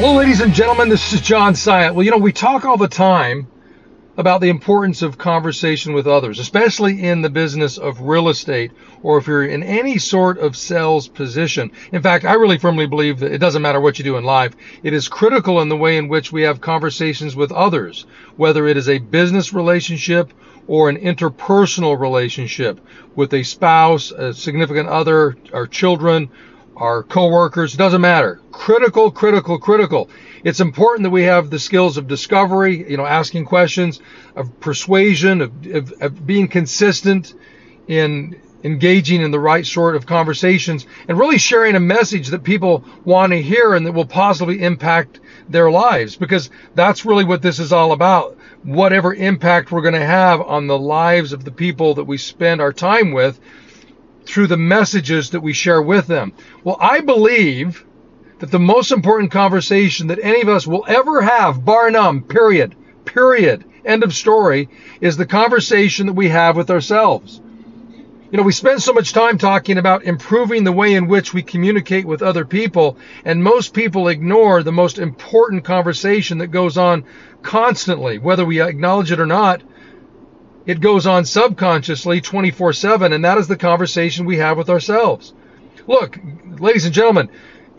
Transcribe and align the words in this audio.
Hello, 0.00 0.14
ladies 0.14 0.40
and 0.40 0.54
gentlemen. 0.54 0.88
This 0.88 1.12
is 1.12 1.20
John 1.20 1.54
Syatt. 1.54 1.92
Well, 1.92 2.04
you 2.04 2.12
know, 2.12 2.18
we 2.18 2.32
talk 2.32 2.64
all 2.64 2.76
the 2.76 2.86
time 2.86 3.48
about 4.16 4.40
the 4.40 4.48
importance 4.48 5.02
of 5.02 5.18
conversation 5.18 5.92
with 5.92 6.06
others, 6.06 6.38
especially 6.38 7.02
in 7.02 7.20
the 7.20 7.28
business 7.28 7.78
of 7.78 8.02
real 8.02 8.28
estate 8.28 8.70
or 9.02 9.18
if 9.18 9.26
you're 9.26 9.44
in 9.44 9.64
any 9.64 9.98
sort 9.98 10.38
of 10.38 10.56
sales 10.56 11.08
position. 11.08 11.72
In 11.90 12.00
fact, 12.00 12.24
I 12.24 12.34
really 12.34 12.58
firmly 12.58 12.86
believe 12.86 13.18
that 13.18 13.32
it 13.32 13.38
doesn't 13.38 13.60
matter 13.60 13.80
what 13.80 13.98
you 13.98 14.04
do 14.04 14.16
in 14.16 14.22
life. 14.22 14.54
It 14.84 14.92
is 14.92 15.08
critical 15.08 15.60
in 15.62 15.68
the 15.68 15.76
way 15.76 15.96
in 15.96 16.06
which 16.06 16.30
we 16.30 16.42
have 16.42 16.60
conversations 16.60 17.34
with 17.34 17.50
others, 17.50 18.06
whether 18.36 18.68
it 18.68 18.76
is 18.76 18.88
a 18.88 18.98
business 18.98 19.52
relationship 19.52 20.32
or 20.68 20.88
an 20.88 20.98
interpersonal 20.98 21.98
relationship 21.98 22.80
with 23.16 23.34
a 23.34 23.42
spouse, 23.42 24.12
a 24.12 24.32
significant 24.32 24.88
other, 24.88 25.36
our 25.52 25.66
children, 25.66 26.30
our 26.78 27.02
coworkers, 27.02 27.74
doesn't 27.74 28.00
matter. 28.00 28.40
Critical, 28.52 29.10
critical, 29.10 29.58
critical. 29.58 30.08
It's 30.44 30.60
important 30.60 31.02
that 31.04 31.10
we 31.10 31.24
have 31.24 31.50
the 31.50 31.58
skills 31.58 31.96
of 31.96 32.06
discovery, 32.06 32.88
you 32.88 32.96
know, 32.96 33.04
asking 33.04 33.46
questions, 33.46 34.00
of 34.36 34.60
persuasion, 34.60 35.40
of, 35.40 35.66
of, 35.66 35.92
of 36.00 36.26
being 36.26 36.48
consistent 36.48 37.34
in 37.88 38.40
engaging 38.64 39.22
in 39.22 39.30
the 39.30 39.38
right 39.38 39.64
sort 39.66 39.94
of 39.94 40.06
conversations 40.06 40.86
and 41.06 41.18
really 41.18 41.38
sharing 41.38 41.76
a 41.76 41.80
message 41.80 42.28
that 42.28 42.42
people 42.42 42.84
want 43.04 43.32
to 43.32 43.40
hear 43.40 43.74
and 43.74 43.86
that 43.86 43.92
will 43.92 44.06
positively 44.06 44.62
impact 44.62 45.20
their 45.48 45.70
lives 45.70 46.16
because 46.16 46.50
that's 46.74 47.04
really 47.04 47.24
what 47.24 47.40
this 47.42 47.58
is 47.58 47.72
all 47.72 47.92
about. 47.92 48.36
Whatever 48.64 49.14
impact 49.14 49.70
we're 49.70 49.82
going 49.82 49.94
to 49.94 50.04
have 50.04 50.40
on 50.40 50.66
the 50.66 50.78
lives 50.78 51.32
of 51.32 51.44
the 51.44 51.52
people 51.52 51.94
that 51.94 52.04
we 52.04 52.18
spend 52.18 52.60
our 52.60 52.72
time 52.72 53.12
with 53.12 53.40
through 54.28 54.46
the 54.46 54.56
messages 54.58 55.30
that 55.30 55.40
we 55.40 55.54
share 55.54 55.80
with 55.80 56.06
them. 56.06 56.34
Well, 56.62 56.76
I 56.80 57.00
believe 57.00 57.84
that 58.40 58.50
the 58.50 58.58
most 58.58 58.92
important 58.92 59.32
conversation 59.32 60.08
that 60.08 60.22
any 60.22 60.42
of 60.42 60.48
us 60.50 60.66
will 60.66 60.84
ever 60.86 61.22
have, 61.22 61.64
bar 61.64 61.90
none, 61.90 62.22
period, 62.22 62.76
period, 63.06 63.64
end 63.86 64.04
of 64.04 64.14
story, 64.14 64.68
is 65.00 65.16
the 65.16 65.26
conversation 65.26 66.06
that 66.06 66.12
we 66.12 66.28
have 66.28 66.56
with 66.56 66.70
ourselves. 66.70 67.40
You 68.30 68.36
know, 68.36 68.42
we 68.42 68.52
spend 68.52 68.82
so 68.82 68.92
much 68.92 69.14
time 69.14 69.38
talking 69.38 69.78
about 69.78 70.04
improving 70.04 70.62
the 70.62 70.72
way 70.72 70.92
in 70.92 71.08
which 71.08 71.32
we 71.32 71.42
communicate 71.42 72.04
with 72.04 72.20
other 72.20 72.44
people, 72.44 72.98
and 73.24 73.42
most 73.42 73.72
people 73.72 74.08
ignore 74.08 74.62
the 74.62 74.72
most 74.72 74.98
important 74.98 75.64
conversation 75.64 76.36
that 76.38 76.48
goes 76.48 76.76
on 76.76 77.06
constantly, 77.40 78.18
whether 78.18 78.44
we 78.44 78.60
acknowledge 78.60 79.10
it 79.10 79.20
or 79.20 79.26
not 79.26 79.62
it 80.68 80.82
goes 80.82 81.06
on 81.06 81.24
subconsciously 81.24 82.20
24 82.20 82.74
7, 82.74 83.14
and 83.14 83.24
that 83.24 83.38
is 83.38 83.48
the 83.48 83.56
conversation 83.56 84.26
we 84.26 84.36
have 84.36 84.58
with 84.58 84.68
ourselves. 84.68 85.32
Look, 85.86 86.18
ladies 86.58 86.84
and 86.84 86.94
gentlemen, 86.94 87.30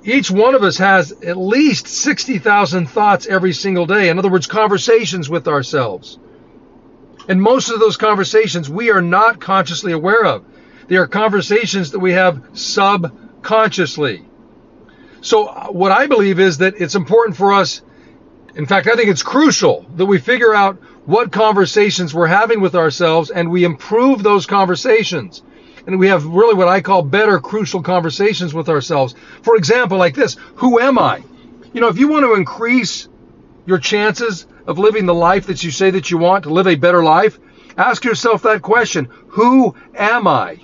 each 0.04 0.32
one 0.32 0.56
of 0.56 0.64
us 0.64 0.78
has 0.80 1.12
at 1.12 1.38
least 1.38 1.88
60,000 1.88 2.88
thoughts 2.88 3.28
every 3.28 3.54
single 3.54 3.86
day. 3.86 4.10
In 4.10 4.18
other 4.18 4.30
words, 4.30 4.48
conversations 4.48 5.30
with 5.30 5.48
ourselves. 5.48 6.18
And 7.28 7.40
most 7.40 7.70
of 7.70 7.80
those 7.80 7.96
conversations 7.96 8.72
we 8.72 8.90
are 8.90 9.04
not 9.04 9.40
consciously 9.40 9.92
aware 9.92 10.26
of. 10.26 10.44
They 10.88 10.96
are 10.96 11.06
conversations 11.06 11.92
that 11.92 12.00
we 12.00 12.14
have 12.14 12.42
subconsciously. 12.54 14.26
So, 15.22 15.46
uh, 15.46 15.68
what 15.68 15.92
I 15.92 16.08
believe 16.08 16.40
is 16.40 16.58
that 16.58 16.82
it's 16.82 16.96
important 16.96 17.38
for 17.38 17.54
us, 17.54 17.84
in 18.60 18.66
fact, 18.66 18.90
I 18.90 18.96
think 18.98 19.08
it's 19.08 19.24
crucial 19.24 19.86
that 19.96 20.06
we 20.06 20.18
figure 20.18 20.54
out 20.54 20.76
what 21.06 21.32
conversations 21.32 22.14
we're 22.14 22.28
having 22.28 22.60
with 22.60 22.76
ourselves 22.76 23.30
and 23.30 23.50
we 23.50 23.64
improve 23.64 24.22
those 24.22 24.46
conversations. 24.46 25.42
And 25.88 25.98
we 25.98 26.10
have 26.10 26.26
really 26.26 26.56
what 26.56 26.68
I 26.68 26.82
call 26.82 27.02
better 27.02 27.40
crucial 27.40 27.82
conversations 27.82 28.54
with 28.54 28.68
ourselves. 28.68 29.16
For 29.44 29.56
example, 29.56 29.98
like 29.98 30.14
this 30.14 30.36
Who 30.56 30.78
am 30.78 31.00
I? 31.00 31.24
You 31.72 31.80
know, 31.80 31.88
if 31.88 31.98
you 31.98 32.10
want 32.10 32.26
to 32.26 32.34
increase 32.34 33.08
your 33.66 33.78
chances 33.78 34.46
of 34.68 34.78
living 34.78 35.06
the 35.06 35.14
life 35.14 35.48
that 35.48 35.64
you 35.64 35.72
say 35.72 35.92
that 35.92 36.12
you 36.12 36.18
want 36.18 36.44
to 36.44 36.50
live 36.50 36.68
a 36.68 36.76
better 36.76 37.02
life, 37.02 37.40
ask 37.78 38.04
yourself 38.04 38.42
that 38.42 38.62
question 38.62 39.08
Who 39.30 39.74
am 39.96 40.28
I? 40.28 40.60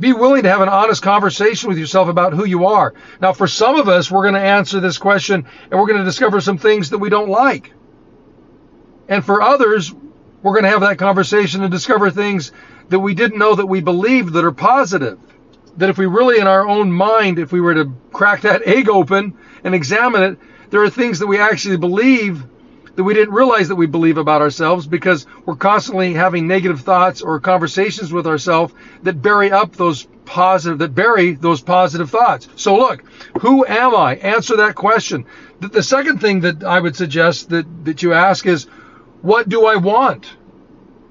Be 0.00 0.14
willing 0.14 0.44
to 0.44 0.48
have 0.48 0.62
an 0.62 0.70
honest 0.70 1.02
conversation 1.02 1.68
with 1.68 1.78
yourself 1.78 2.08
about 2.08 2.32
who 2.32 2.46
you 2.46 2.66
are. 2.66 2.94
Now, 3.20 3.34
for 3.34 3.46
some 3.46 3.76
of 3.76 3.86
us, 3.86 4.10
we're 4.10 4.22
going 4.22 4.34
to 4.34 4.40
answer 4.40 4.80
this 4.80 4.96
question 4.96 5.46
and 5.70 5.78
we're 5.78 5.86
going 5.86 5.98
to 5.98 6.04
discover 6.04 6.40
some 6.40 6.56
things 6.56 6.90
that 6.90 6.98
we 6.98 7.10
don't 7.10 7.28
like. 7.28 7.74
And 9.08 9.22
for 9.22 9.42
others, 9.42 9.92
we're 10.42 10.52
going 10.52 10.64
to 10.64 10.70
have 10.70 10.80
that 10.80 10.96
conversation 10.96 11.62
and 11.62 11.70
discover 11.70 12.10
things 12.10 12.50
that 12.88 12.98
we 12.98 13.12
didn't 13.12 13.38
know 13.38 13.54
that 13.54 13.66
we 13.66 13.82
believed 13.82 14.32
that 14.32 14.44
are 14.44 14.52
positive. 14.52 15.18
That 15.76 15.90
if 15.90 15.98
we 15.98 16.06
really, 16.06 16.40
in 16.40 16.46
our 16.46 16.66
own 16.66 16.90
mind, 16.90 17.38
if 17.38 17.52
we 17.52 17.60
were 17.60 17.74
to 17.74 17.92
crack 18.10 18.40
that 18.42 18.62
egg 18.66 18.88
open 18.88 19.36
and 19.64 19.74
examine 19.74 20.22
it, 20.22 20.38
there 20.70 20.82
are 20.82 20.90
things 20.90 21.18
that 21.18 21.26
we 21.26 21.38
actually 21.38 21.76
believe 21.76 22.42
that 22.96 23.04
we 23.04 23.14
didn't 23.14 23.34
realize 23.34 23.68
that 23.68 23.76
we 23.76 23.86
believe 23.86 24.18
about 24.18 24.42
ourselves 24.42 24.86
because 24.86 25.26
we're 25.44 25.56
constantly 25.56 26.12
having 26.14 26.46
negative 26.46 26.80
thoughts 26.80 27.22
or 27.22 27.40
conversations 27.40 28.12
with 28.12 28.26
ourselves 28.26 28.74
that 29.02 29.22
bury 29.22 29.50
up 29.50 29.76
those 29.76 30.06
positive 30.24 30.78
that 30.78 30.94
bury 30.94 31.32
those 31.32 31.60
positive 31.60 32.10
thoughts. 32.10 32.48
So 32.56 32.76
look, 32.76 33.02
who 33.40 33.66
am 33.66 33.94
I? 33.94 34.16
Answer 34.16 34.56
that 34.58 34.74
question. 34.74 35.26
The, 35.60 35.68
the 35.68 35.82
second 35.82 36.20
thing 36.20 36.40
that 36.40 36.62
I 36.62 36.78
would 36.80 36.96
suggest 36.96 37.48
that 37.50 37.84
that 37.84 38.02
you 38.02 38.12
ask 38.12 38.46
is 38.46 38.64
what 39.22 39.48
do 39.48 39.66
I 39.66 39.76
want? 39.76 40.26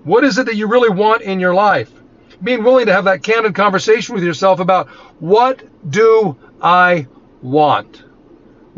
What 0.04 0.24
is 0.24 0.38
it 0.38 0.46
that 0.46 0.56
you 0.56 0.68
really 0.68 0.90
want 0.90 1.22
in 1.22 1.40
your 1.40 1.54
life? 1.54 1.92
Being 2.42 2.64
willing 2.64 2.86
to 2.86 2.94
have 2.94 3.06
that 3.06 3.22
candid 3.22 3.54
conversation 3.54 4.16
with 4.16 4.24
yourself 4.24 4.60
about 4.60 4.88
what 5.20 5.62
do 5.90 6.38
I 6.62 7.08
want? 7.42 8.04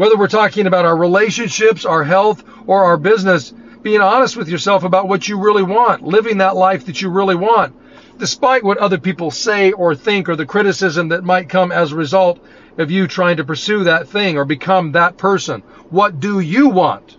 Whether 0.01 0.17
we're 0.17 0.29
talking 0.29 0.65
about 0.65 0.85
our 0.85 0.97
relationships, 0.97 1.85
our 1.85 2.03
health, 2.03 2.43
or 2.65 2.85
our 2.85 2.97
business, 2.97 3.53
being 3.83 4.01
honest 4.01 4.35
with 4.35 4.49
yourself 4.49 4.83
about 4.83 5.07
what 5.07 5.27
you 5.27 5.37
really 5.37 5.61
want, 5.61 6.01
living 6.01 6.39
that 6.39 6.55
life 6.55 6.87
that 6.87 7.03
you 7.03 7.09
really 7.11 7.35
want, 7.35 7.75
despite 8.17 8.63
what 8.63 8.79
other 8.79 8.97
people 8.97 9.29
say 9.29 9.71
or 9.73 9.93
think 9.93 10.27
or 10.27 10.35
the 10.35 10.47
criticism 10.47 11.09
that 11.09 11.23
might 11.23 11.49
come 11.49 11.71
as 11.71 11.91
a 11.91 11.95
result 11.95 12.43
of 12.79 12.89
you 12.89 13.05
trying 13.05 13.37
to 13.37 13.43
pursue 13.43 13.83
that 13.83 14.07
thing 14.07 14.39
or 14.39 14.43
become 14.43 14.93
that 14.93 15.17
person. 15.17 15.61
What 15.91 16.19
do 16.19 16.39
you 16.39 16.69
want? 16.69 17.17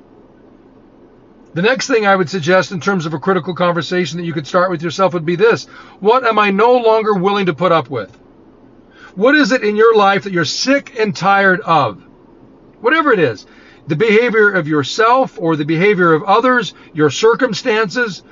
The 1.54 1.62
next 1.62 1.87
thing 1.87 2.04
I 2.04 2.16
would 2.16 2.31
suggest 2.31 2.72
in 2.72 2.81
terms 2.81 3.06
of 3.06 3.14
a 3.14 3.20
critical 3.20 3.54
conversation 3.54 4.19
that 4.19 4.26
you 4.26 4.32
could 4.32 4.49
start 4.49 4.72
with 4.72 4.82
yourself 4.82 5.14
would 5.14 5.25
be 5.25 5.37
this 5.37 5.66
What 6.00 6.26
am 6.26 6.37
I 6.37 6.50
no 6.50 6.78
longer 6.78 7.14
willing 7.14 7.47
to 7.47 7.54
put 7.54 7.70
up 7.70 7.88
with? 7.91 8.10
What 9.14 9.37
is 9.37 9.53
it 9.53 9.62
in 9.62 9.76
your 9.76 9.94
life 9.94 10.25
that 10.25 10.32
you're 10.32 10.44
sick 10.44 10.99
and 10.99 11.14
tired 11.14 11.60
of? 11.60 12.09
Whatever 12.82 13.12
it 13.12 13.20
is, 13.20 13.47
the 13.87 13.94
behavior 13.94 14.50
of 14.50 14.66
yourself 14.66 15.38
or 15.41 15.54
the 15.54 15.65
behavior 15.65 16.12
of 16.12 16.25
others, 16.25 16.75
your 16.93 17.10
circumstances, 17.10 18.25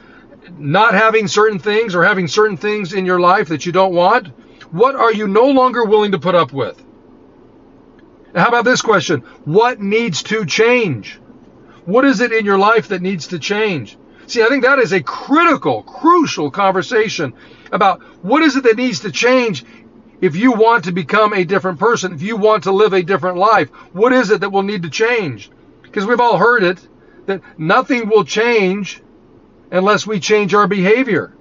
not 0.58 0.92
having 0.92 1.28
certain 1.28 1.60
things 1.60 1.94
or 1.94 2.04
having 2.04 2.26
certain 2.26 2.56
things 2.56 2.92
in 2.92 3.06
your 3.06 3.20
life 3.20 3.48
that 3.48 3.64
you 3.64 3.70
don't 3.70 3.94
want, 3.94 4.26
what 4.72 4.96
are 4.96 5.12
you 5.12 5.28
no 5.28 5.46
longer 5.46 5.84
willing 5.84 6.12
to 6.12 6.18
put 6.18 6.34
up 6.34 6.52
with? 6.52 6.84
How 8.34 8.48
about 8.48 8.64
this 8.64 8.82
question? 8.82 9.20
What 9.44 9.80
needs 9.80 10.24
to 10.24 10.44
change? 10.44 11.20
What 11.84 12.04
is 12.04 12.20
it 12.20 12.32
in 12.32 12.44
your 12.44 12.58
life 12.58 12.88
that 12.88 13.02
needs 13.02 13.28
to 13.28 13.38
change? 13.38 13.96
See, 14.26 14.42
I 14.42 14.46
think 14.46 14.64
that 14.64 14.80
is 14.80 14.92
a 14.92 15.02
critical, 15.02 15.84
crucial 15.84 16.50
conversation 16.50 17.34
about 17.70 18.02
what 18.24 18.42
is 18.42 18.56
it 18.56 18.64
that 18.64 18.76
needs 18.76 19.00
to 19.00 19.12
change 19.12 19.64
if 20.20 20.36
you 20.36 20.52
want 20.52 20.84
to 20.84 20.92
become 20.92 21.32
a 21.32 21.44
different 21.44 21.78
person, 21.78 22.12
if 22.12 22.22
you 22.22 22.36
want 22.36 22.64
to 22.64 22.72
live 22.72 22.92
a 22.92 23.02
different 23.02 23.38
life. 23.38 23.70
What 23.92 24.12
is 24.12 24.30
it 24.30 24.40
that 24.40 24.50
will 24.50 24.62
need 24.62 24.82
to 24.82 24.90
change? 24.90 25.50
Because 25.82 26.06
we've 26.06 26.20
all 26.20 26.36
heard 26.36 26.62
it 26.62 26.86
that 27.26 27.42
nothing 27.58 28.08
will 28.08 28.24
change 28.24 29.02
unless 29.70 30.06
we 30.06 30.20
change 30.20 30.54
our 30.54 30.66
behavior. 30.66 31.32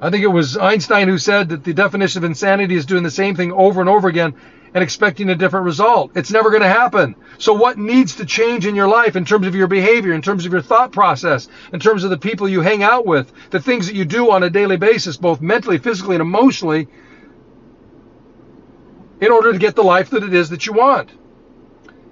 I 0.00 0.10
think 0.10 0.24
it 0.24 0.28
was 0.28 0.56
Einstein 0.56 1.08
who 1.08 1.18
said 1.18 1.48
that 1.50 1.64
the 1.64 1.72
definition 1.72 2.18
of 2.18 2.24
insanity 2.24 2.74
is 2.74 2.86
doing 2.86 3.02
the 3.02 3.10
same 3.10 3.36
thing 3.36 3.52
over 3.52 3.80
and 3.80 3.88
over 3.88 4.08
again 4.08 4.34
and 4.74 4.82
expecting 4.82 5.30
a 5.30 5.34
different 5.36 5.64
result. 5.64 6.10
It's 6.16 6.32
never 6.32 6.50
going 6.50 6.62
to 6.62 6.68
happen. 6.68 7.14
So, 7.38 7.52
what 7.52 7.78
needs 7.78 8.16
to 8.16 8.26
change 8.26 8.66
in 8.66 8.74
your 8.74 8.88
life 8.88 9.14
in 9.14 9.24
terms 9.24 9.46
of 9.46 9.54
your 9.54 9.68
behavior, 9.68 10.12
in 10.12 10.20
terms 10.20 10.44
of 10.44 10.52
your 10.52 10.62
thought 10.62 10.90
process, 10.90 11.48
in 11.72 11.78
terms 11.78 12.02
of 12.02 12.10
the 12.10 12.18
people 12.18 12.48
you 12.48 12.60
hang 12.60 12.82
out 12.82 13.06
with, 13.06 13.32
the 13.50 13.60
things 13.60 13.86
that 13.86 13.94
you 13.94 14.04
do 14.04 14.32
on 14.32 14.42
a 14.42 14.50
daily 14.50 14.76
basis, 14.76 15.16
both 15.16 15.40
mentally, 15.40 15.78
physically, 15.78 16.16
and 16.16 16.22
emotionally, 16.22 16.88
in 19.24 19.32
order 19.32 19.52
to 19.52 19.58
get 19.58 19.74
the 19.74 19.82
life 19.82 20.10
that 20.10 20.22
it 20.22 20.34
is 20.34 20.50
that 20.50 20.66
you 20.66 20.74
want? 20.74 21.10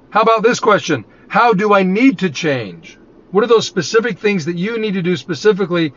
How 0.08 0.22
about 0.22 0.42
this 0.42 0.60
question? 0.60 1.04
How 1.28 1.52
do 1.52 1.74
I 1.74 1.82
need 1.82 2.20
to 2.20 2.30
change? 2.30 2.98
What 3.30 3.44
are 3.44 3.48
those 3.48 3.66
specific 3.66 4.18
things 4.18 4.46
that 4.46 4.56
you 4.56 4.78
need 4.78 4.94
to 4.94 5.02
do 5.02 5.16
specifically 5.16 5.92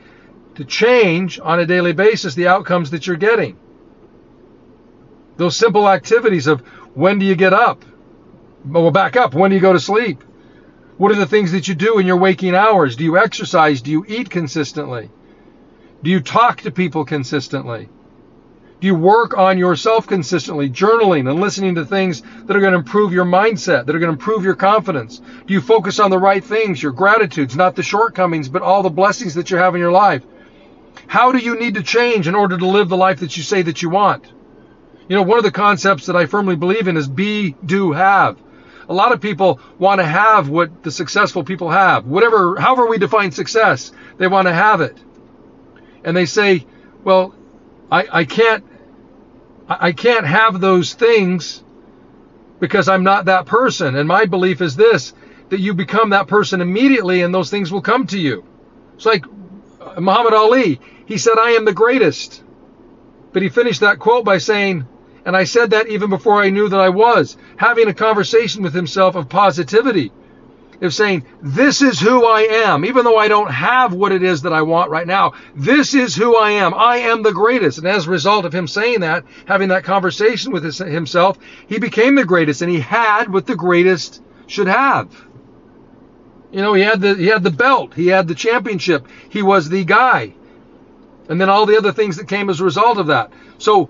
to 0.55 0.65
change 0.65 1.39
on 1.39 1.59
a 1.59 1.65
daily 1.65 1.93
basis 1.93 2.35
the 2.35 2.47
outcomes 2.47 2.91
that 2.91 3.07
you're 3.07 3.15
getting? 3.15 3.57
Those 5.37 5.55
simple 5.55 5.87
activities 5.87 6.47
of 6.47 6.61
when 6.93 7.19
do 7.19 7.25
you 7.25 7.35
get 7.35 7.53
up? 7.53 7.83
Well, 8.65 8.91
back 8.91 9.15
up. 9.15 9.33
When 9.33 9.51
do 9.51 9.55
you 9.55 9.61
go 9.61 9.73
to 9.73 9.79
sleep? 9.79 10.21
What 10.97 11.11
are 11.11 11.15
the 11.15 11.25
things 11.25 11.51
that 11.53 11.67
you 11.67 11.75
do 11.75 11.99
in 11.99 12.07
your 12.07 12.17
waking 12.17 12.55
hours? 12.55 12.95
Do 12.95 13.03
you 13.03 13.17
exercise? 13.17 13.81
Do 13.81 13.91
you 13.91 14.05
eat 14.07 14.29
consistently? 14.29 15.09
Do 16.03 16.09
you 16.09 16.19
talk 16.19 16.61
to 16.61 16.71
people 16.71 17.05
consistently? 17.05 17.89
Do 18.81 18.87
you 18.87 18.95
work 18.95 19.37
on 19.37 19.57
yourself 19.57 20.05
consistently, 20.05 20.69
journaling 20.69 21.29
and 21.29 21.39
listening 21.39 21.75
to 21.75 21.85
things 21.85 22.21
that 22.21 22.55
are 22.55 22.59
going 22.59 22.73
to 22.73 22.79
improve 22.79 23.13
your 23.13 23.25
mindset, 23.25 23.85
that 23.85 23.95
are 23.95 23.99
going 23.99 24.13
to 24.13 24.19
improve 24.19 24.43
your 24.43 24.55
confidence? 24.55 25.21
Do 25.45 25.53
you 25.53 25.61
focus 25.61 25.99
on 25.99 26.11
the 26.11 26.19
right 26.19 26.43
things, 26.43 26.83
your 26.83 26.91
gratitudes, 26.91 27.55
not 27.55 27.75
the 27.75 27.83
shortcomings, 27.83 28.49
but 28.49 28.61
all 28.61 28.83
the 28.83 28.89
blessings 28.89 29.33
that 29.35 29.49
you 29.49 29.57
have 29.57 29.75
in 29.75 29.81
your 29.81 29.93
life? 29.93 30.23
How 31.07 31.31
do 31.31 31.37
you 31.37 31.57
need 31.57 31.75
to 31.75 31.83
change 31.83 32.27
in 32.27 32.35
order 32.35 32.57
to 32.57 32.67
live 32.67 32.89
the 32.89 32.97
life 32.97 33.21
that 33.21 33.37
you 33.37 33.43
say 33.43 33.61
that 33.61 33.81
you 33.81 33.89
want? 33.89 34.31
You 35.07 35.15
know, 35.15 35.23
one 35.23 35.37
of 35.37 35.43
the 35.45 35.51
concepts 35.51 36.07
that 36.07 36.15
I 36.15 36.25
firmly 36.25 36.55
believe 36.55 36.87
in 36.87 36.97
is 36.97 37.07
be, 37.07 37.55
do, 37.65 37.93
have. 37.93 38.37
A 38.89 38.93
lot 38.93 39.13
of 39.13 39.21
people 39.21 39.59
want 39.79 39.99
to 39.99 40.05
have 40.05 40.49
what 40.49 40.83
the 40.83 40.91
successful 40.91 41.43
people 41.43 41.69
have. 41.69 42.05
Whatever, 42.05 42.59
however 42.59 42.87
we 42.87 42.97
define 42.97 43.31
success, 43.31 43.91
they 44.17 44.27
want 44.27 44.47
to 44.47 44.53
have 44.53 44.81
it. 44.81 44.97
And 46.03 46.15
they 46.15 46.25
say, 46.25 46.65
well, 47.03 47.33
I, 47.91 48.25
can't, 48.25 48.63
I 49.67 49.91
can't 49.91 50.25
have 50.25 50.61
those 50.61 50.93
things 50.93 51.63
because 52.59 52.89
I'm 52.89 53.03
not 53.03 53.25
that 53.25 53.45
person. 53.45 53.95
And 53.95 54.07
my 54.07 54.25
belief 54.25 54.61
is 54.61 54.75
this, 54.75 55.13
that 55.49 55.59
you 55.59 55.73
become 55.73 56.11
that 56.11 56.27
person 56.27 56.61
immediately 56.61 57.21
and 57.21 57.33
those 57.33 57.49
things 57.49 57.71
will 57.71 57.81
come 57.81 58.07
to 58.07 58.19
you. 58.19 58.45
It's 58.95 59.05
like 59.05 59.25
Muhammad 59.99 60.33
Ali. 60.33 60.79
He 61.05 61.17
said, 61.17 61.37
I 61.37 61.51
am 61.51 61.65
the 61.65 61.73
greatest. 61.73 62.43
But 63.33 63.41
he 63.43 63.49
finished 63.49 63.81
that 63.81 63.99
quote 63.99 64.25
by 64.25 64.37
saying, 64.39 64.87
and 65.25 65.35
I 65.35 65.43
said 65.43 65.71
that 65.71 65.87
even 65.87 66.09
before 66.09 66.41
I 66.41 66.49
knew 66.49 66.69
that 66.69 66.79
I 66.79 66.89
was, 66.89 67.37
having 67.57 67.87
a 67.87 67.93
conversation 67.93 68.63
with 68.63 68.73
himself 68.73 69.15
of 69.15 69.29
positivity, 69.29 70.11
of 70.81 70.93
saying, 70.93 71.25
This 71.41 71.81
is 71.81 71.99
who 71.99 72.25
I 72.25 72.41
am, 72.41 72.85
even 72.85 73.03
though 73.03 73.17
I 73.17 73.27
don't 73.27 73.51
have 73.51 73.93
what 73.93 74.11
it 74.11 74.23
is 74.23 74.41
that 74.43 74.53
I 74.53 74.61
want 74.61 74.91
right 74.91 75.07
now. 75.07 75.33
This 75.55 75.93
is 75.93 76.15
who 76.15 76.37
I 76.37 76.51
am. 76.51 76.73
I 76.73 76.97
am 76.97 77.23
the 77.23 77.31
greatest. 77.31 77.77
And 77.77 77.87
as 77.87 78.07
a 78.07 78.11
result 78.11 78.45
of 78.45 78.53
him 78.53 78.67
saying 78.67 79.01
that, 79.01 79.23
having 79.45 79.69
that 79.69 79.83
conversation 79.83 80.51
with 80.51 80.63
his, 80.63 80.77
himself, 80.77 81.37
he 81.67 81.79
became 81.79 82.15
the 82.15 82.25
greatest 82.25 82.61
and 82.61 82.71
he 82.71 82.79
had 82.79 83.31
what 83.31 83.45
the 83.45 83.55
greatest 83.55 84.21
should 84.47 84.67
have. 84.67 85.09
You 86.51 86.61
know, 86.61 86.73
he 86.73 86.83
had 86.83 87.01
the 87.01 87.15
he 87.15 87.27
had 87.27 87.43
the 87.43 87.51
belt, 87.51 87.93
he 87.93 88.07
had 88.07 88.27
the 88.27 88.35
championship, 88.35 89.07
he 89.29 89.41
was 89.41 89.67
the 89.69 89.83
guy. 89.83 90.33
And 91.27 91.41
then 91.41 91.49
all 91.49 91.65
the 91.65 91.77
other 91.77 91.91
things 91.91 92.17
that 92.17 92.27
came 92.27 92.49
as 92.49 92.61
a 92.61 92.63
result 92.63 92.97
of 92.97 93.07
that. 93.07 93.31
So 93.57 93.89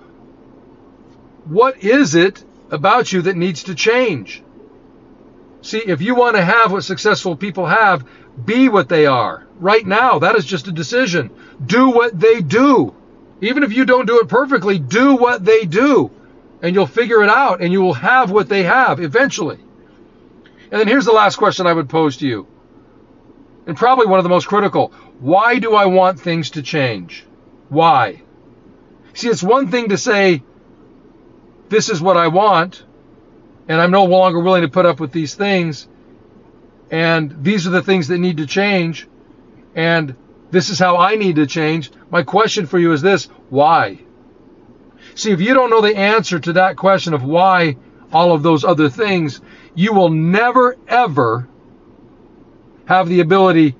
what 1.45 1.83
is 1.83 2.15
it 2.15 2.43
about 2.71 3.11
you 3.11 3.21
that 3.23 3.35
needs 3.35 3.63
to 3.63 3.75
change? 3.75 4.41
See, 5.65 5.79
if 5.79 5.99
you 5.99 6.13
want 6.13 6.35
to 6.35 6.45
have 6.45 6.71
what 6.71 6.83
successful 6.83 7.35
people 7.35 7.65
have, 7.65 8.05
be 8.45 8.69
what 8.69 8.87
they 8.87 9.07
are. 9.07 9.47
Right 9.59 9.83
now, 9.83 10.19
that 10.19 10.35
is 10.35 10.45
just 10.45 10.67
a 10.67 10.71
decision. 10.71 11.31
Do 11.65 11.89
what 11.89 12.19
they 12.19 12.41
do. 12.41 12.93
Even 13.41 13.63
if 13.63 13.73
you 13.73 13.83
don't 13.83 14.05
do 14.05 14.19
it 14.19 14.27
perfectly, 14.27 14.77
do 14.77 15.15
what 15.15 15.43
they 15.43 15.65
do. 15.65 16.11
And 16.61 16.75
you'll 16.75 16.85
figure 16.85 17.23
it 17.23 17.31
out 17.31 17.61
and 17.63 17.73
you 17.73 17.81
will 17.81 17.95
have 17.95 18.29
what 18.29 18.47
they 18.47 18.61
have 18.61 18.99
eventually. 18.99 19.57
And 20.69 20.81
then 20.81 20.87
here's 20.87 21.05
the 21.05 21.11
last 21.11 21.37
question 21.37 21.65
I 21.65 21.73
would 21.73 21.89
pose 21.89 22.17
to 22.17 22.27
you. 22.27 22.45
And 23.65 23.75
probably 23.75 24.05
one 24.05 24.19
of 24.19 24.23
the 24.23 24.29
most 24.29 24.47
critical. 24.47 24.89
Why 25.19 25.57
do 25.57 25.73
I 25.73 25.87
want 25.87 26.19
things 26.19 26.51
to 26.51 26.61
change? 26.61 27.25
Why? 27.69 28.21
See, 29.15 29.29
it's 29.29 29.41
one 29.41 29.71
thing 29.71 29.89
to 29.89 29.97
say, 29.97 30.43
this 31.69 31.89
is 31.89 32.03
what 32.03 32.17
I 32.17 32.27
want, 32.27 32.83
and 33.67 33.81
I'm 33.81 33.91
no 33.91 34.05
longer 34.05 34.39
willing 34.39 34.61
to 34.61 34.67
put 34.67 34.85
up 34.85 34.99
with 34.99 35.11
these 35.11 35.35
things, 35.35 35.87
and 36.91 37.43
these 37.43 37.65
are 37.67 37.71
the 37.71 37.81
things 37.81 38.07
that 38.09 38.19
need 38.19 38.37
to 38.37 38.45
change, 38.45 39.07
and 39.73 40.15
this 40.51 40.69
is 40.69 40.79
how 40.79 40.97
I 40.97 41.15
need 41.15 41.35
to 41.37 41.47
change. 41.47 41.91
My 42.09 42.23
question 42.23 42.65
for 42.65 42.79
you 42.79 42.91
is 42.91 43.01
this 43.01 43.25
why? 43.49 43.99
See, 45.15 45.31
if 45.31 45.41
you 45.41 45.53
don't 45.53 45.69
know 45.69 45.81
the 45.81 45.95
answer 45.95 46.39
to 46.39 46.53
that 46.53 46.77
question 46.77 47.13
of 47.13 47.23
why 47.23 47.77
all 48.11 48.31
of 48.33 48.43
those 48.43 48.63
other 48.63 48.89
things, 48.89 49.41
you 49.73 49.93
will 49.93 50.09
never, 50.09 50.77
ever 50.87 51.47
have 52.85 53.09
the 53.09 53.19
ability 53.19 53.75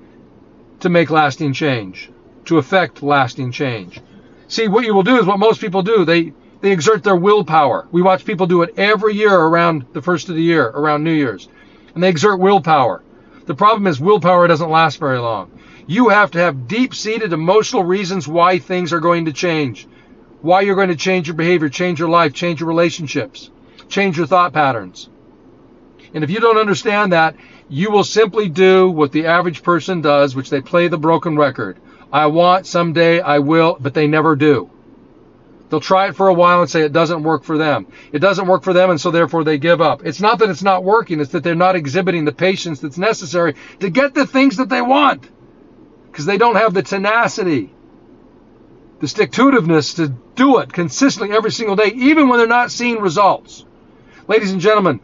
to 0.80 0.88
make 0.88 1.10
lasting 1.10 1.52
change, 1.52 2.10
to 2.46 2.58
affect 2.58 3.02
lasting 3.02 3.52
change. 3.52 4.00
See, 4.48 4.68
what 4.68 4.84
you 4.84 4.94
will 4.94 5.02
do 5.02 5.18
is 5.18 5.26
what 5.26 5.38
most 5.38 5.60
people 5.60 5.82
do. 5.82 6.04
They 6.04 6.32
they 6.66 6.72
exert 6.72 7.04
their 7.04 7.14
willpower. 7.14 7.86
We 7.92 8.02
watch 8.02 8.24
people 8.24 8.48
do 8.48 8.62
it 8.62 8.74
every 8.76 9.14
year 9.14 9.32
around 9.32 9.86
the 9.92 10.02
first 10.02 10.28
of 10.28 10.34
the 10.34 10.42
year, 10.42 10.66
around 10.66 11.04
New 11.04 11.12
Year's. 11.12 11.48
And 11.94 12.02
they 12.02 12.08
exert 12.08 12.40
willpower. 12.40 13.04
The 13.44 13.54
problem 13.54 13.86
is 13.86 14.00
willpower 14.00 14.48
doesn't 14.48 14.68
last 14.68 14.98
very 14.98 15.20
long. 15.20 15.60
You 15.86 16.08
have 16.08 16.32
to 16.32 16.40
have 16.40 16.66
deep-seated 16.66 17.32
emotional 17.32 17.84
reasons 17.84 18.26
why 18.26 18.58
things 18.58 18.92
are 18.92 18.98
going 18.98 19.26
to 19.26 19.32
change. 19.32 19.86
Why 20.40 20.62
you're 20.62 20.74
going 20.74 20.88
to 20.88 20.96
change 20.96 21.28
your 21.28 21.36
behavior, 21.36 21.68
change 21.68 22.00
your 22.00 22.08
life, 22.08 22.32
change 22.32 22.58
your 22.58 22.68
relationships, 22.68 23.48
change 23.88 24.16
your 24.16 24.26
thought 24.26 24.52
patterns. 24.52 25.08
And 26.14 26.24
if 26.24 26.30
you 26.30 26.40
don't 26.40 26.58
understand 26.58 27.12
that, 27.12 27.36
you 27.68 27.92
will 27.92 28.02
simply 28.02 28.48
do 28.48 28.90
what 28.90 29.12
the 29.12 29.26
average 29.26 29.62
person 29.62 30.00
does, 30.00 30.34
which 30.34 30.50
they 30.50 30.60
play 30.60 30.88
the 30.88 30.98
broken 30.98 31.36
record. 31.36 31.78
I 32.12 32.26
want, 32.26 32.66
someday 32.66 33.20
I 33.20 33.38
will, 33.38 33.76
but 33.78 33.94
they 33.94 34.08
never 34.08 34.34
do. 34.34 34.68
They'll 35.68 35.80
try 35.80 36.08
it 36.08 36.16
for 36.16 36.28
a 36.28 36.34
while 36.34 36.60
and 36.60 36.70
say 36.70 36.82
it 36.82 36.92
doesn't 36.92 37.22
work 37.22 37.42
for 37.42 37.58
them. 37.58 37.86
It 38.12 38.20
doesn't 38.20 38.46
work 38.46 38.62
for 38.62 38.72
them, 38.72 38.90
and 38.90 39.00
so 39.00 39.10
therefore 39.10 39.42
they 39.42 39.58
give 39.58 39.80
up. 39.80 40.06
It's 40.06 40.20
not 40.20 40.38
that 40.38 40.50
it's 40.50 40.62
not 40.62 40.84
working, 40.84 41.20
it's 41.20 41.32
that 41.32 41.42
they're 41.42 41.54
not 41.54 41.74
exhibiting 41.74 42.24
the 42.24 42.32
patience 42.32 42.80
that's 42.80 42.98
necessary 42.98 43.54
to 43.80 43.90
get 43.90 44.14
the 44.14 44.26
things 44.26 44.58
that 44.58 44.68
they 44.68 44.82
want. 44.82 45.28
Because 46.10 46.24
they 46.24 46.38
don't 46.38 46.56
have 46.56 46.72
the 46.72 46.82
tenacity, 46.82 47.74
the 49.00 49.08
stick 49.08 49.32
to 49.32 49.50
itiveness 49.50 49.96
to 49.96 50.08
do 50.34 50.58
it 50.58 50.72
consistently 50.72 51.36
every 51.36 51.50
single 51.50 51.76
day, 51.76 51.92
even 51.94 52.28
when 52.28 52.38
they're 52.38 52.46
not 52.46 52.70
seeing 52.70 53.00
results. 53.00 53.64
Ladies 54.28 54.52
and 54.52 54.60
gentlemen, 54.60 55.00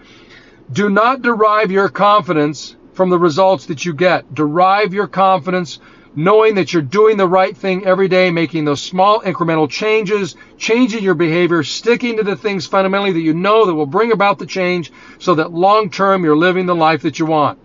do 0.72 0.88
not 0.88 1.22
derive 1.22 1.70
your 1.70 1.88
confidence 1.88 2.76
from 2.94 3.10
the 3.10 3.18
results 3.18 3.66
that 3.66 3.84
you 3.84 3.92
get. 3.94 4.32
Derive 4.32 4.94
your 4.94 5.06
confidence 5.06 5.80
knowing 6.14 6.56
that 6.56 6.72
you're 6.72 6.82
doing 6.82 7.16
the 7.16 7.26
right 7.26 7.56
thing 7.56 7.84
every 7.86 8.08
day, 8.08 8.30
making 8.30 8.64
those 8.64 8.82
small 8.82 9.20
incremental 9.20 9.68
changes, 9.68 10.36
changing 10.58 11.02
your 11.02 11.14
behavior, 11.14 11.62
sticking 11.62 12.16
to 12.16 12.22
the 12.22 12.36
things 12.36 12.66
fundamentally 12.66 13.12
that 13.12 13.20
you 13.20 13.34
know 13.34 13.66
that 13.66 13.74
will 13.74 13.86
bring 13.86 14.12
about 14.12 14.38
the 14.38 14.46
change 14.46 14.92
so 15.18 15.34
that 15.34 15.52
long 15.52 15.90
term 15.90 16.24
you're 16.24 16.36
living 16.36 16.66
the 16.66 16.74
life 16.74 17.02
that 17.02 17.18
you 17.18 17.26
want. 17.26 17.58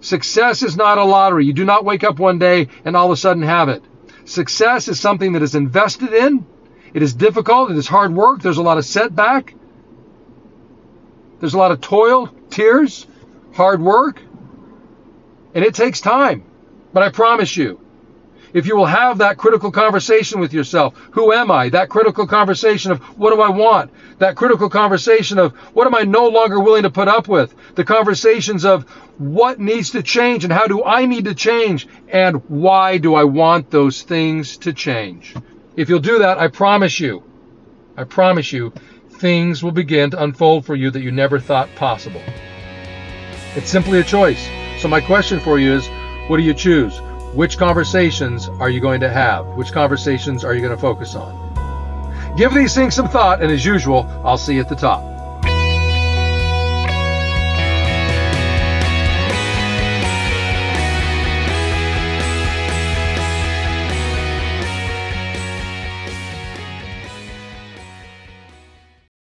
Success 0.00 0.62
is 0.62 0.76
not 0.76 0.98
a 0.98 1.04
lottery. 1.04 1.44
You 1.44 1.52
do 1.52 1.64
not 1.64 1.84
wake 1.84 2.04
up 2.04 2.18
one 2.18 2.38
day 2.38 2.68
and 2.84 2.96
all 2.96 3.06
of 3.06 3.12
a 3.12 3.16
sudden 3.16 3.42
have 3.42 3.68
it. 3.68 3.82
Success 4.24 4.88
is 4.88 5.00
something 5.00 5.32
that 5.32 5.42
is 5.42 5.54
invested 5.54 6.12
in. 6.12 6.46
It 6.94 7.02
is 7.02 7.14
difficult. 7.14 7.70
It 7.70 7.76
is 7.76 7.88
hard 7.88 8.14
work. 8.14 8.42
There's 8.42 8.58
a 8.58 8.62
lot 8.62 8.78
of 8.78 8.84
setback. 8.84 9.54
There's 11.40 11.54
a 11.54 11.58
lot 11.58 11.70
of 11.70 11.80
toil, 11.80 12.28
tears, 12.50 13.06
hard 13.54 13.80
work. 13.80 14.20
And 15.54 15.64
it 15.64 15.74
takes 15.74 16.00
time. 16.00 16.44
But 16.92 17.02
I 17.02 17.10
promise 17.10 17.56
you, 17.56 17.80
if 18.54 18.66
you 18.66 18.76
will 18.76 18.86
have 18.86 19.18
that 19.18 19.36
critical 19.36 19.70
conversation 19.70 20.40
with 20.40 20.54
yourself, 20.54 20.94
who 21.12 21.32
am 21.32 21.50
I? 21.50 21.68
That 21.68 21.90
critical 21.90 22.26
conversation 22.26 22.92
of 22.92 23.00
what 23.18 23.34
do 23.34 23.42
I 23.42 23.50
want? 23.50 23.90
That 24.18 24.36
critical 24.36 24.70
conversation 24.70 25.38
of 25.38 25.54
what 25.74 25.86
am 25.86 25.94
I 25.94 26.02
no 26.02 26.28
longer 26.28 26.58
willing 26.58 26.84
to 26.84 26.90
put 26.90 27.08
up 27.08 27.28
with? 27.28 27.54
The 27.74 27.84
conversations 27.84 28.64
of 28.64 28.88
what 29.18 29.60
needs 29.60 29.90
to 29.90 30.02
change 30.02 30.44
and 30.44 30.52
how 30.52 30.66
do 30.66 30.82
I 30.82 31.04
need 31.04 31.26
to 31.26 31.34
change 31.34 31.86
and 32.08 32.36
why 32.48 32.98
do 32.98 33.14
I 33.14 33.24
want 33.24 33.70
those 33.70 34.02
things 34.02 34.56
to 34.58 34.72
change? 34.72 35.34
If 35.76 35.88
you'll 35.88 35.98
do 36.00 36.20
that, 36.20 36.38
I 36.38 36.48
promise 36.48 36.98
you, 36.98 37.22
I 37.96 38.04
promise 38.04 38.52
you, 38.52 38.72
things 39.10 39.62
will 39.62 39.72
begin 39.72 40.10
to 40.12 40.22
unfold 40.22 40.64
for 40.64 40.74
you 40.74 40.90
that 40.90 41.02
you 41.02 41.10
never 41.10 41.38
thought 41.38 41.68
possible. 41.74 42.22
It's 43.56 43.68
simply 43.68 43.98
a 43.98 44.04
choice. 44.04 44.48
So 44.78 44.88
my 44.88 45.00
question 45.00 45.40
for 45.40 45.58
you 45.58 45.74
is, 45.74 45.88
what 46.28 46.36
do 46.36 46.42
you 46.42 46.54
choose? 46.54 47.00
Which 47.34 47.58
conversations 47.58 48.48
are 48.60 48.68
you 48.68 48.80
going 48.80 49.00
to 49.00 49.08
have? 49.08 49.46
Which 49.56 49.72
conversations 49.72 50.44
are 50.44 50.54
you 50.54 50.60
going 50.60 50.74
to 50.74 50.80
focus 50.80 51.14
on? 51.14 52.36
Give 52.36 52.52
these 52.52 52.74
things 52.74 52.94
some 52.94 53.08
thought, 53.08 53.42
and 53.42 53.50
as 53.50 53.64
usual, 53.64 54.06
I'll 54.24 54.38
see 54.38 54.54
you 54.54 54.60
at 54.60 54.68
the 54.68 54.76
top. 54.76 55.17